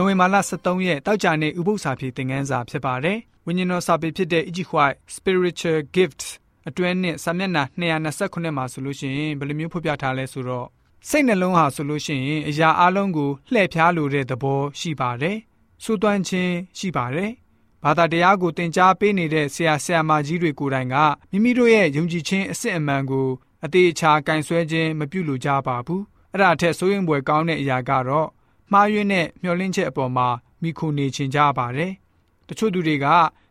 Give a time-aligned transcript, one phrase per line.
[0.00, 6.26] နိုဝင်ဘာလ23ရက်တောက်ကြနေ့ဥပုသ္စာပြေသင်ခန်းစာဖြစ်ပါတယ်။ဝိညာဉ်တော်စာပေဖြစ်တဲ့ Ichi White Spiritual Gifts
[6.68, 10.66] အတွဲနဲ့စာမျက်နှာ229မှာဆိုလို့ရှိရင်ဘယ်လိုမျိုးဖော်ပြထားလဲဆိုတော့
[11.08, 15.36] စိတ်နှလုံးဟာဆိုလို့ရှိရင်အရာအလုံးကိုလှည့်ဖျားလိုတဲ့သဘောရှိပါတယ်။
[15.82, 17.30] စူးသွမ်းခြင်းရှိပါတယ်။
[17.84, 20.96] ဘာသာတရားကိုသင်ကြားပေးနေတဲ့ဆရာဆရာမကြီးတွေကိုယ်တိုင်က
[21.30, 23.28] မိမိတို့ရဲ့ယုံကြည်ခြင်းအစစ်အမှန်ကို
[23.64, 28.28] အသေးအချာကင်ဆွဲခြင်းမပြုလိုကြပါဘူး။အဲ့ဒါအထက်စိုးရင်ပွဲကောင်းတဲ့အရာကတော့
[28.72, 30.28] မှားယွင်းတဲ့မျှော်လင့်ချက်အပေါ်မှာ
[30.62, 31.92] မိခိုနေချင်ကြပါတယ်။
[32.48, 33.06] တချို့သူတွေက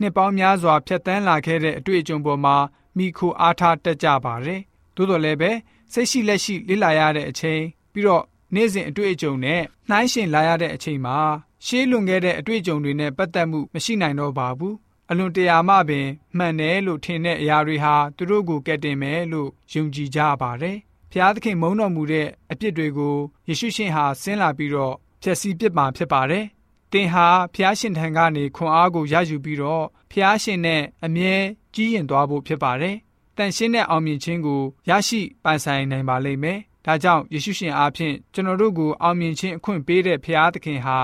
[0.00, 2.56] နှစ်ပေါင်းများစွာဖြတ်တန်းလာခဲ့တဲ့အတွေ့အကြုံပေါ်မှာ
[2.96, 4.60] မိခိုအားထားတက်ကြပါတယ်။
[4.96, 5.50] သို့တော်လည်းပဲ
[5.92, 11.18] စိတ်ရှိလက်ရှိလေ့လာရတဲ့အချိန်ပြီးတော့နေ့စဉ်အတွေ့အကြုံနဲ့နှိုင်းယှဉ်လာရတဲ့အချိန်မှာ
[11.66, 14.74] ရှေးလွန်ခဲ့တဲ့အတွေ့အကြုံတွေနဲ့ပတ်သက်မှုမရှိနိုင်တော့ပါဘူး။
[15.10, 20.76] အလွန်တရာမှပင်မှန်တယ်လို့ထင်တဲ့အရာတွေဟာသူတို့ကိုကဲတင်မယ်လို့ယုံကြည်ကြပါတယ်။
[21.12, 23.16] ဖျားသခင်မုန်းတော်မူတဲ့အပြစ်တွေကို
[23.48, 26.44] ယေရှုရှင်ဟာဆင်းလာပြီးတော့ဖျက်ဆီးပစ်မှာဖြစ်ပါတယ်။
[26.92, 31.34] သင်ဟာဖျားရှင်ထံကနေခွန်အားကိုရယူပြီးတော့ဖျားရှင်နဲ့အမြဲ
[31.74, 32.96] ကြီးရင်သွားဖို့ဖြစ်ပါတယ်။
[33.36, 40.98] တန်ရှင်းတဲ့အောင်မြင်ခြင်းကိုရရှိပိုင်ဆိုင်နိုင်ပါလိမ့်မယ်။ဒါကြောင့်ယေရှုရှင်အားဖြင့်ကျွန်တော်တို့ကိုအောင်မြင်ခြင်းအခွင့်ပေးတဲ့ဖျားသခင်ဟာ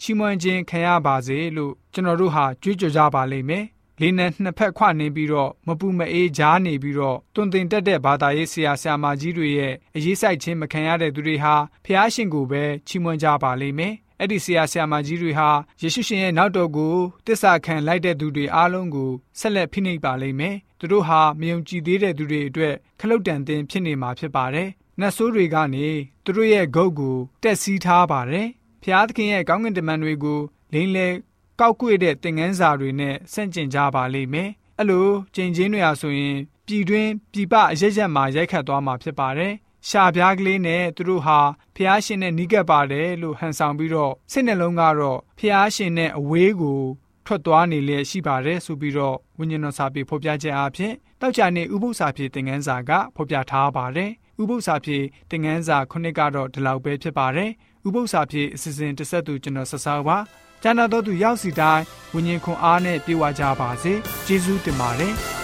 [0.00, 3.64] ချီးမွမ်းခြင်းခံရပါစေလို့ကျွန်တော်တို့ဟာကြွေးကြော်ကြပါလိမ့်မယ်။
[4.00, 15.48] လေးနဲ့နှစ်ဖက်ခွနေပြီးတော့မပူမအေးကြားနေပြီးတော့တွင်တင်တက်တဲ့ဘာသာရေးဆရာဆရာမကြီးတွေရဲ့အရေးဆိုင်ခြင်းမခံရတဲ့သူတွေဟာဖျားရှင်ကိုပဲချီးမွမ်းကြပါလိမ့်မယ်။အဲ့ဒီဆရာဆရာမကြီးတွေဟာ
[15.80, 16.96] ယေရှုရှင်ရဲ့နောက်တော်ကို
[17.26, 24.68] တစ္ဆာခံလိုက်တဲ့သူတွေအားလုံးကိုဆက်လက်ဖိနှိပ်ပါလိမ့်မယ်။သူတို့ဟာမယုံကြည်သေးတဲ့သူတွေအတွက်ခလုတ်တန်တင်ဖြစ်နေမှာဖြစ်ပါတယ်။
[25.00, 25.86] နတ်ဆိုးတွေကနေ
[26.24, 28.46] သူတို့ရဲ့ဂုတ်ကိုတက်စီးထားပါတယ်။
[28.82, 30.40] ဖျားသခင်ရဲ့ကောင်းကင်တမန်တွေကို
[30.72, 31.08] လိမ့်လေ
[31.60, 39.54] ကောက်ကွေ့တဲ့သင်ငန်းစာတွေနဲ့ဆန့်ကျင်ကြပါလိမ့်မယ်။အဲ့လိုကျင်ချင်းတွေဟာဆိုရင်ပြည်တွင်းပြည်ပအရက်ရက်မှာရိုက်ခတ်သွားမှာဖြစ်ပါတယ်။
[39.88, 41.38] ရှာပြားကလေးနဲ့သူတို့ဟာ
[41.74, 46.80] ဖះရှင်နဲ့နီးကပ်ပါတယ်လို့ဟန်ဆောင်ပြီးတော့စိတ်နှလုံးကတော့ဖះရှင်နဲ့အဝေးကို
[47.26, 54.10] ထွက်သွားနေလျက်ရှိပါတယ်ဆိုပြီးတော့ဝိညာဉ်တော်စာပေဖော်ပြချက်အဖြစ်တောက်ချာနေဥပု္ပ္ပစာပြေသင်ငန်းစာကဖော်ပြထားပါတယ်
[54.40, 54.98] ဥပု္ပ္ပစာပြေ
[55.30, 57.50] သင်ငန်းစာခုနှစ်ကတော့ဒီလောက်ပဲဖြစ်ပါတယ်
[57.88, 60.16] ဥပု္ပ္ပစာပြေအစီအစဉ်တစ်ဆက်သူကျွန်တော်ဆက်စားပါ
[60.62, 61.84] ကျမ်းတော်သူရောက်စီတိုင်း
[62.14, 63.92] ဝိညာဉ်ခွန်အားနဲ့ပြေဝကြပါစေ
[64.26, 65.37] ကျေးဇူးတင်ပါတယ်